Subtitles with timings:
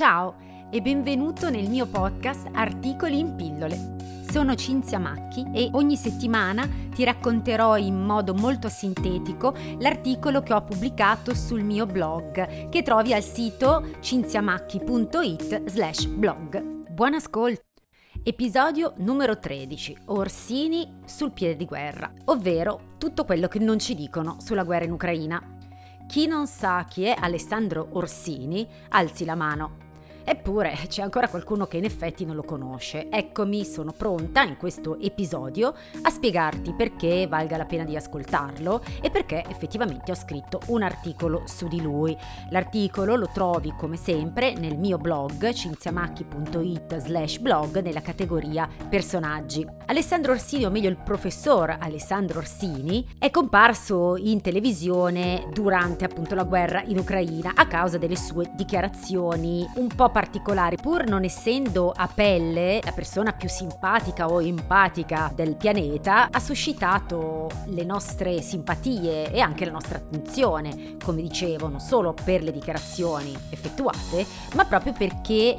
[0.00, 0.36] Ciao
[0.70, 3.96] e benvenuto nel mio podcast Articoli in pillole.
[4.30, 10.64] Sono Cinzia Macchi e ogni settimana ti racconterò in modo molto sintetico l'articolo che ho
[10.64, 16.88] pubblicato sul mio blog che trovi al sito cinziamacchi.it slash blog.
[16.88, 17.64] Buon ascolto!
[18.22, 19.98] Episodio numero 13.
[20.06, 24.92] Orsini sul piede di guerra, ovvero tutto quello che non ci dicono sulla guerra in
[24.92, 25.58] Ucraina.
[26.08, 29.88] Chi non sa chi è Alessandro Orsini, alzi la mano.
[30.30, 33.08] Eppure c'è ancora qualcuno che in effetti non lo conosce.
[33.10, 39.10] Eccomi, sono pronta in questo episodio a spiegarti perché valga la pena di ascoltarlo e
[39.10, 42.16] perché effettivamente ho scritto un articolo su di lui.
[42.50, 49.66] L'articolo lo trovi come sempre nel mio blog cinziamacchi.it slash blog nella categoria personaggi.
[49.86, 56.44] Alessandro Orsini, o meglio il professor Alessandro Orsini, è comparso in televisione durante appunto la
[56.44, 60.18] guerra in Ucraina a causa delle sue dichiarazioni un po' particolari,
[60.80, 67.48] pur non essendo a pelle la persona più simpatica o empatica del pianeta, ha suscitato
[67.66, 73.36] le nostre simpatie e anche la nostra attenzione, come dicevo, non solo per le dichiarazioni
[73.50, 75.56] effettuate, ma proprio perché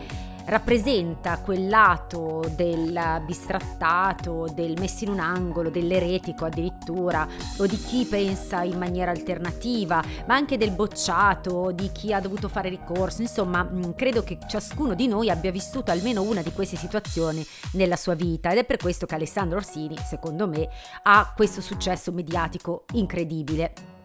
[0.52, 7.26] rappresenta quel lato del bistrattato, del messo in un angolo, dell'eretico addirittura,
[7.58, 12.50] o di chi pensa in maniera alternativa, ma anche del bocciato, di chi ha dovuto
[12.50, 13.22] fare ricorso.
[13.22, 17.96] Insomma, mm, credo che ciascuno di noi abbia vissuto almeno una di queste situazioni nella
[17.96, 20.68] sua vita ed è per questo che Alessandro Orsini, secondo me,
[21.04, 24.01] ha questo successo mediatico incredibile.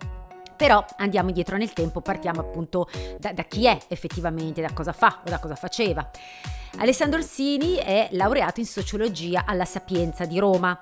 [0.56, 5.20] Però andiamo indietro nel tempo, partiamo appunto da, da chi è effettivamente, da cosa fa
[5.24, 6.08] o da cosa faceva.
[6.78, 10.78] Alessandro Orsini è laureato in sociologia alla Sapienza di Roma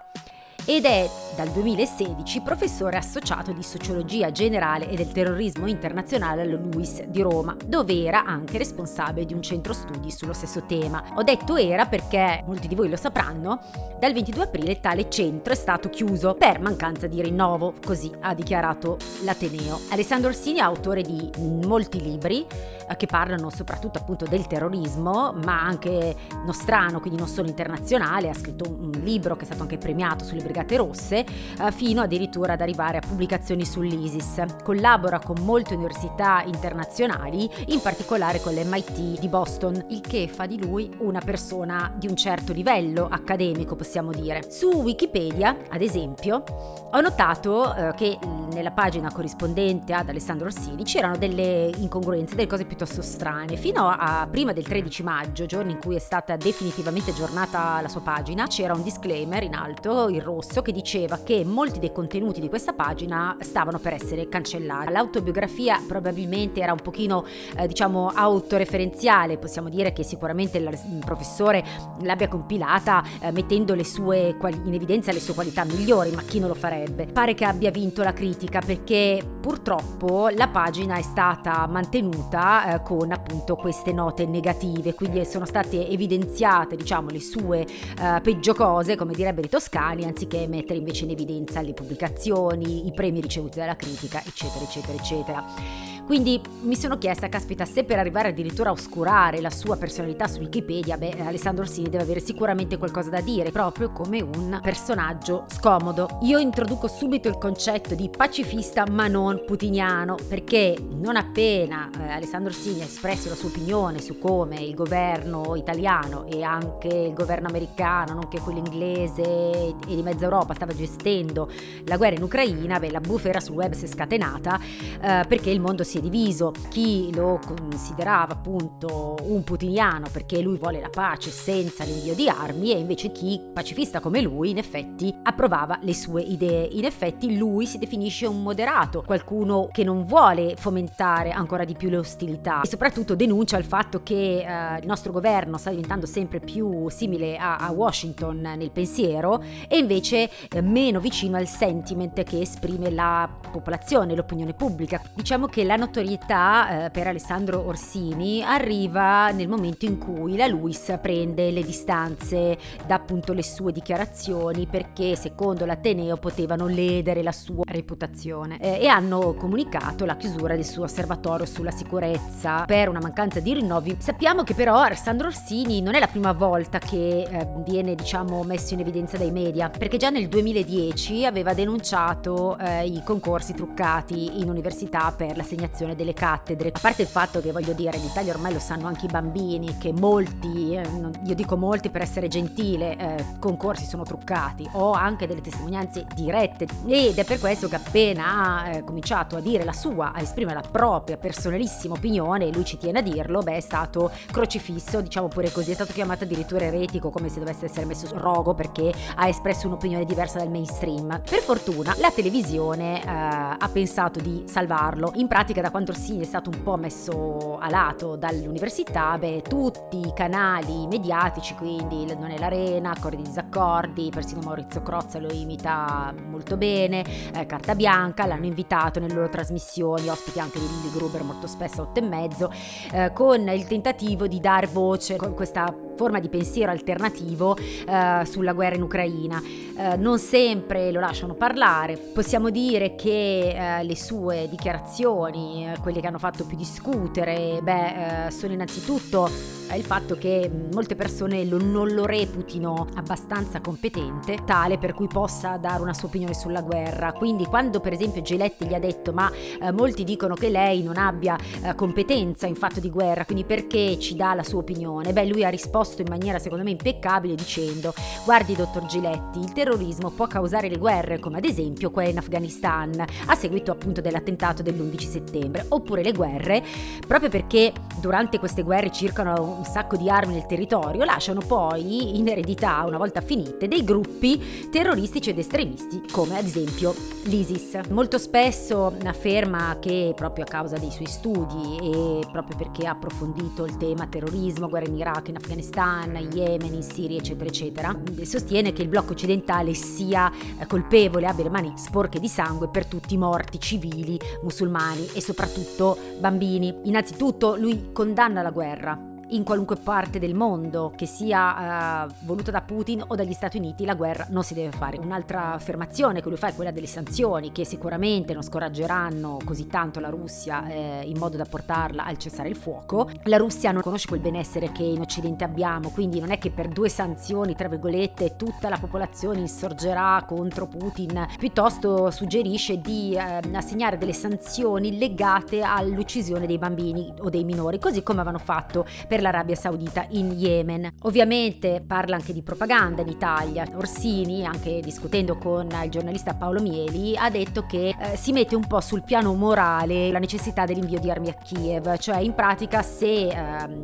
[0.67, 7.05] ed è dal 2016 professore associato di sociologia generale e del terrorismo internazionale allo LUIS
[7.05, 11.03] di Roma, dove era anche responsabile di un centro studi sullo stesso tema.
[11.17, 13.61] Ho detto era perché, molti di voi lo sapranno,
[13.99, 18.97] dal 22 aprile tale centro è stato chiuso per mancanza di rinnovo, così ha dichiarato
[19.23, 19.81] l'Ateneo.
[19.91, 22.47] Alessandro Orsini è autore di molti libri
[22.89, 26.15] eh, che parlano soprattutto appunto del terrorismo, ma anche
[26.47, 30.43] nostrano, quindi non solo internazionale, ha scritto un libro che è stato anche premiato sulle
[30.43, 34.45] Brigate Rosse, eh, fino addirittura ad arrivare a pubblicazioni sull'ISIS.
[34.63, 40.61] Collabora con molte università internazionali, in particolare con l'MIT di Boston, il che fa di
[40.61, 44.51] lui una persona di un certo livello accademico, possiamo dire.
[44.51, 46.43] Su Wikipedia, ad esempio,
[46.91, 48.19] ho notato eh, che
[48.53, 53.57] nella pagina corrispondente ad Alessandro Orsini c'erano delle incongruenze, delle cose piuttosto strane.
[53.57, 58.01] Fino a prima del 13 maggio, giorno in cui è stata definitivamente aggiornata la sua
[58.01, 62.49] pagina, c'era un disclaimer in alto, in rosso, che diceva che molti dei contenuti di
[62.49, 64.93] questa pagina stavano per essere cancellati.
[64.93, 67.25] L'autobiografia probabilmente era un pochino,
[67.57, 71.65] eh, diciamo, autoreferenziale, possiamo dire che sicuramente il professore
[72.03, 76.55] l'abbia compilata eh, mettendo sue, in evidenza le sue qualità migliori, ma chi non lo
[76.55, 77.07] farebbe?
[77.07, 83.13] Pare che abbia vinto la critica perché purtroppo la pagina è stata mantenuta eh, con
[83.13, 89.13] appunto queste note negative, quindi sono state evidenziate, diciamo, le sue eh, peggio cose, come
[89.13, 94.23] direbbero i toscani, anziché mettere invece in evidenza le pubblicazioni, i premi ricevuti dalla critica,
[94.25, 95.94] eccetera, eccetera, eccetera.
[96.07, 100.41] Quindi mi sono chiesta, caspita, se per arrivare addirittura a oscurare la sua personalità su
[100.41, 106.19] Wikipedia, beh, Alessandro Orsini deve avere sicuramente qualcosa da dire, proprio come un personaggio scomodo.
[106.23, 112.51] Io introduco subito il concetto di pacifista ma non putiniano, perché non appena eh, Alessandro
[112.51, 117.49] Orsini ha espresso la sua opinione su come il governo italiano e anche il governo
[117.49, 121.51] americano, nonché quello inglese e di mezza Europa stava gestendo
[121.87, 124.61] la guerra in Ucraina, beh, la bufera sul web si è scatenata
[125.01, 130.41] eh, perché il mondo si si è diviso, chi lo considerava appunto un putiniano perché
[130.41, 134.59] lui vuole la pace senza l'invio di armi e invece chi, pacifista come lui, in
[134.59, 136.67] effetti approvava le sue idee.
[136.73, 141.91] In effetti lui si definisce un moderato, qualcuno che non vuole fomentare ancora di più
[141.91, 146.41] le ostilità e soprattutto denuncia il fatto che eh, il nostro governo sta diventando sempre
[146.41, 152.41] più simile a, a Washington nel pensiero e invece eh, meno vicino al sentiment che
[152.41, 155.01] esprime la popolazione, l'opinione pubblica.
[155.15, 160.97] Diciamo che la notorietà eh, per Alessandro Orsini arriva nel momento in cui la Luis
[161.01, 167.65] prende le distanze da appunto le sue dichiarazioni perché secondo l'Ateneo potevano ledere la sua
[167.67, 173.41] reputazione eh, e hanno comunicato la chiusura del suo osservatorio sulla sicurezza per una mancanza
[173.41, 173.97] di rinnovi.
[173.99, 178.73] Sappiamo che però Alessandro Orsini non è la prima volta che eh, viene diciamo messo
[178.73, 184.49] in evidenza dai media perché già nel 2010 aveva denunciato eh, i concorsi truccati in
[184.49, 186.71] università per l'assegnazione direzione delle cattedre.
[186.73, 189.77] A parte il fatto che voglio dire, in Italia ormai lo sanno anche i bambini,
[189.77, 190.89] che molti, eh,
[191.25, 196.67] io dico molti per essere gentile, eh, concorsi sono truccati, ho anche delle testimonianze dirette
[196.87, 200.61] ed è per questo che appena ha eh, cominciato a dire la sua, a esprimere
[200.61, 205.29] la propria personalissima opinione, e lui ci tiene a dirlo, beh è stato crocifisso, diciamo
[205.29, 208.93] pure così, è stato chiamato addirittura eretico come se dovesse essere messo su rogo perché
[209.17, 211.21] ha espresso un'opinione diversa dal mainstream.
[211.29, 216.27] Per fortuna la televisione eh, ha pensato di salvarlo, in pratica da quando Orsini è
[216.27, 222.39] stato un po' messo a lato dall'università, beh tutti i canali mediatici, quindi Non è
[222.39, 227.03] l'Arena, Accordi e Disaccordi, persino Maurizio Crozza lo imita molto bene,
[227.35, 231.81] eh, Carta Bianca, l'hanno invitato nelle loro trasmissioni, ospiti anche di Lilly Gruber molto spesso
[231.81, 232.53] a 8 e mezzo,
[232.93, 238.53] eh, con il tentativo di dar voce con questa forma di pensiero alternativo eh, sulla
[238.53, 239.41] guerra in Ucraina.
[239.77, 246.01] Eh, non sempre lo lasciano parlare, possiamo dire che eh, le sue dichiarazioni, eh, quelle
[246.01, 249.29] che hanno fatto più discutere, beh, eh, sono innanzitutto
[249.73, 255.57] il fatto che molte persone lo, non lo reputino abbastanza competente, tale per cui possa
[255.57, 257.13] dare una sua opinione sulla guerra.
[257.13, 260.97] Quindi quando per esempio Giletti gli ha detto ma eh, molti dicono che lei non
[260.97, 265.13] abbia eh, competenza in fatto di guerra, quindi perché ci dà la sua opinione?
[265.13, 267.93] Beh, lui ha risposto in maniera secondo me impeccabile dicendo
[268.25, 273.05] guardi dottor Giletti, il terrorismo può causare le guerre come ad esempio quella in Afghanistan
[273.27, 276.63] a seguito appunto dell'attentato dell'11 settembre, oppure le guerre
[277.07, 282.29] proprio perché durante queste guerre circolano un sacco di armi nel territorio, lasciano poi in
[282.29, 286.95] eredità, una volta finite, dei gruppi terroristici ed estremisti, come ad esempio
[287.25, 287.81] l'ISIS.
[287.91, 293.65] Molto spesso afferma che proprio a causa dei suoi studi e proprio perché ha approfondito
[293.65, 298.73] il tema terrorismo, guerra in Iraq, in Afghanistan, in Yemen, in Siria, eccetera, eccetera, sostiene
[298.73, 300.31] che il blocco occidentale sia
[300.67, 305.97] colpevole, abbia le mani sporche di sangue per tutti i morti civili, musulmani e soprattutto
[306.21, 306.73] bambini.
[306.85, 308.99] Innanzitutto lui condanna la guerra,
[309.35, 313.85] in qualunque parte del mondo, che sia uh, voluta da Putin o dagli Stati Uniti,
[313.85, 314.99] la guerra non si deve fare.
[314.99, 319.99] Un'altra affermazione che lui fa è quella delle sanzioni, che sicuramente non scoraggeranno così tanto
[319.99, 323.11] la Russia eh, in modo da portarla al cessare il fuoco.
[323.25, 326.69] La Russia non conosce quel benessere che in Occidente abbiamo, quindi non è che per
[326.69, 333.99] due sanzioni, tra virgolette, tutta la popolazione insorgerà contro Putin, piuttosto suggerisce di eh, assegnare
[333.99, 339.55] delle sanzioni legate all'uccisione dei bambini o dei minori, così come avevano fatto per l'Arabia
[339.55, 340.97] Saudita in Yemen.
[341.03, 343.67] Ovviamente parla anche di propaganda in Italia.
[343.75, 348.67] Orsini, anche discutendo con il giornalista Paolo Mieli, ha detto che eh, si mette un
[348.67, 353.29] po' sul piano morale la necessità dell'invio di armi a Kiev, cioè in pratica se
[353.29, 353.35] eh,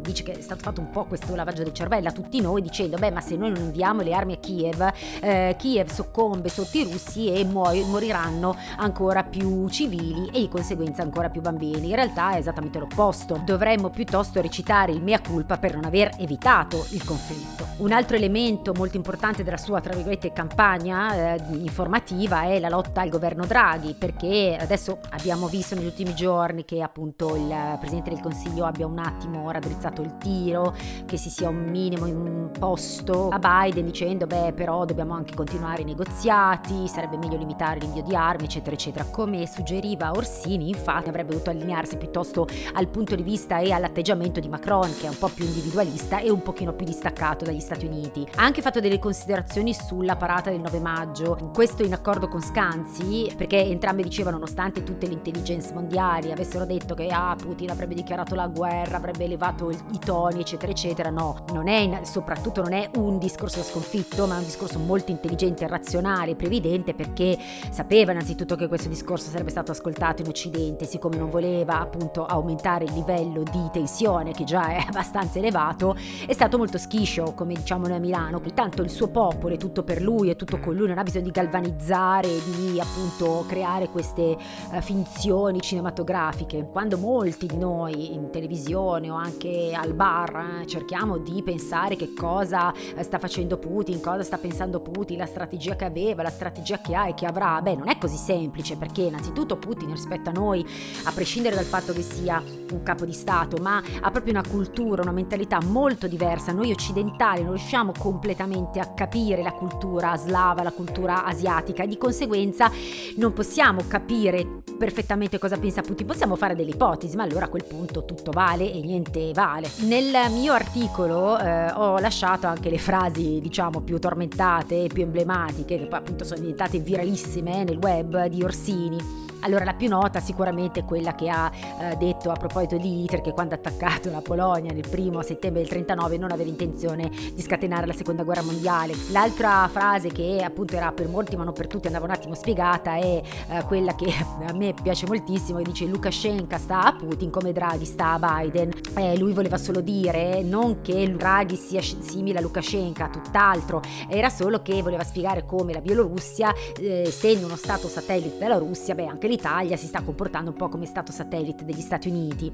[0.01, 2.99] dice che è stato fatto un po' questo lavaggio del cervello a tutti noi dicendo
[2.99, 6.85] beh ma se noi non inviamo le armi a Kiev, eh, Kiev soccombe sotto i
[6.85, 11.89] russi e muo- moriranno ancora più civili e di conseguenza ancora più bambini.
[11.89, 13.41] In realtà è esattamente l'opposto.
[13.45, 17.67] Dovremmo piuttosto recitare il mea colpa per non aver evitato il conflitto.
[17.79, 23.01] Un altro elemento molto importante della sua, tra virgolette, campagna eh, informativa è la lotta
[23.01, 28.21] al governo Draghi, perché adesso abbiamo visto negli ultimi giorni che appunto il Presidente del
[28.21, 30.75] Consiglio abbia un attimo raddrizzato il tiro,
[31.07, 35.85] che si sia un minimo imposto a Biden dicendo beh però dobbiamo anche continuare i
[35.85, 39.05] negoziati, sarebbe meglio limitare l'invio di armi, eccetera, eccetera.
[39.05, 44.49] Come suggeriva Orsini, infatti avrebbe dovuto allinearsi piuttosto al punto di vista e all'atteggiamento di
[44.49, 48.27] Macron, che un po' più individualista e un pochino più distaccato dagli Stati Uniti.
[48.37, 53.33] Ha anche fatto delle considerazioni sulla parata del 9 maggio, questo in accordo con Scanzi,
[53.37, 58.35] perché entrambe dicevano nonostante tutte le intelligence mondiali avessero detto che ah, Putin avrebbe dichiarato
[58.35, 62.91] la guerra, avrebbe elevato i toni, eccetera, eccetera, no, non è in, soprattutto non è
[62.97, 67.37] un discorso sconfitto, ma è un discorso molto intelligente, razionale, previdente, perché
[67.71, 72.85] sapeva innanzitutto che questo discorso sarebbe stato ascoltato in Occidente, siccome non voleva appunto aumentare
[72.85, 77.55] il livello di tensione che già è abbastanza abbastanza elevato, è stato molto schiscio, come
[77.55, 80.75] diciamo noi a Milano, tanto il suo popolo è tutto per lui, è tutto con
[80.75, 84.37] lui, non ha bisogno di galvanizzare, di appunto creare queste
[84.71, 86.69] uh, finzioni cinematografiche.
[86.71, 92.13] Quando molti di noi in televisione o anche al bar eh, cerchiamo di pensare che
[92.13, 96.81] cosa eh, sta facendo Putin, cosa sta pensando Putin, la strategia che aveva, la strategia
[96.81, 100.33] che ha e che avrà, beh non è così semplice perché innanzitutto Putin rispetto a
[100.33, 100.65] noi,
[101.05, 102.43] a prescindere dal fatto che sia
[102.73, 106.53] un capo di Stato, ma ha proprio una cultura cultura, una mentalità molto diversa.
[106.53, 111.97] Noi occidentali non riusciamo completamente a capire la cultura slava, la cultura asiatica e di
[111.97, 112.71] conseguenza
[113.17, 116.07] non possiamo capire perfettamente cosa pensa Putin.
[116.07, 119.71] Possiamo fare delle ipotesi, ma allora a quel punto tutto vale e niente vale.
[119.87, 125.87] Nel mio articolo eh, ho lasciato anche le frasi, diciamo, più tormentate più emblematiche, che
[125.87, 130.85] poi appunto sono diventate viralissime nel web di Orsini Allora la più nota sicuramente è
[130.85, 134.73] quella che ha eh, detto a proposito di Hitler che quando ha attaccato la Polonia
[134.73, 138.95] nel primo settembre del 39 non aveva intenzione di scatenare la seconda guerra mondiale.
[139.11, 142.97] L'altra frase che appunto era per molti ma non per tutti andava un attimo spiegata
[142.97, 144.13] è eh, quella che
[144.47, 148.71] a me piace moltissimo che dice Lukashenko sta a Putin come Draghi sta a Biden.
[148.97, 154.61] Eh, lui voleva solo dire non che Draghi sia simile a Lukashenko, tutt'altro, era solo
[154.63, 159.29] che voleva spiegare come la Bielorussia, eh, essendo uno stato satellite della Russia, beh anche
[159.31, 162.53] l'Italia si sta comportando un po' come stato satellite degli Stati Uniti.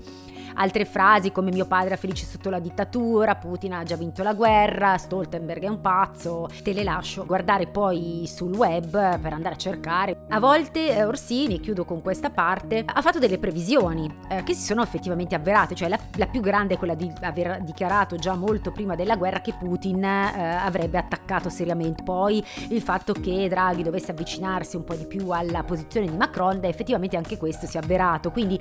[0.59, 4.33] Altre frasi come mio padre è felice sotto la dittatura, Putin ha già vinto la
[4.33, 9.59] guerra, Stoltenberg è un pazzo, te le lascio guardare poi sul web per andare a
[9.59, 10.25] cercare.
[10.29, 14.63] A volte eh, Orsini, chiudo con questa parte, ha fatto delle previsioni eh, che si
[14.63, 18.73] sono effettivamente avverate, cioè la, la, più grande è quella di aver dichiarato già molto
[18.73, 22.03] prima della guerra che Putin eh, avrebbe attaccato seriamente.
[22.03, 26.61] Poi il fatto che Draghi dovesse avvicinarsi un po' di più alla posizione di Macron,
[26.69, 28.31] effettivamente anche questo si è avverato.
[28.31, 28.61] Quindi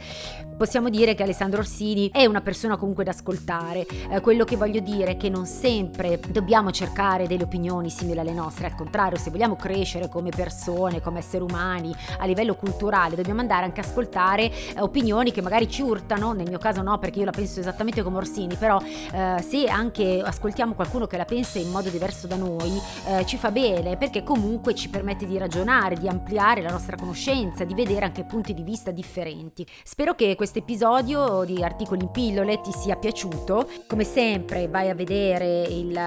[0.57, 3.85] possiamo dire che Alessandro Orsini è una persona comunque da ascoltare.
[4.09, 8.33] Eh, quello che voglio dire è che non sempre dobbiamo cercare delle opinioni simili alle
[8.33, 13.41] nostre, al contrario, se vogliamo crescere come persone, come esseri umani, a livello culturale, dobbiamo
[13.41, 17.19] andare anche a ascoltare eh, opinioni che magari ci urtano, nel mio caso no perché
[17.19, 21.59] io la penso esattamente come Orsini, però eh, se anche ascoltiamo qualcuno che la pensa
[21.59, 25.95] in modo diverso da noi, eh, ci fa bene perché comunque ci permette di ragionare,
[25.95, 29.65] di ampliare la nostra conoscenza, di vedere anche punti di vista differenti.
[29.83, 33.67] Spero che questo episodio di Articoli in pillole ti sia piaciuto.
[33.87, 35.97] Come sempre vai a vedere il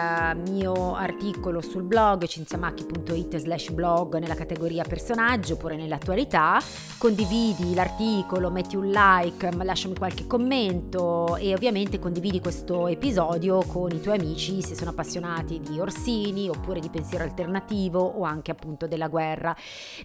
[0.51, 6.61] mio articolo sul blog cinziamacchi.it slash blog nella categoria personaggio oppure nell'attualità,
[6.99, 14.01] condividi l'articolo, metti un like, lasciami qualche commento e ovviamente condividi questo episodio con i
[14.01, 19.09] tuoi amici se sono appassionati di Orsini oppure di pensiero alternativo o anche appunto della
[19.09, 19.57] guerra.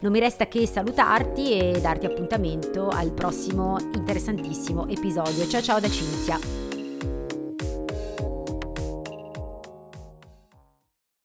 [0.01, 5.47] Non mi resta che salutarti e darti appuntamento al prossimo interessantissimo episodio.
[5.47, 6.62] Ciao ciao da Cinzia!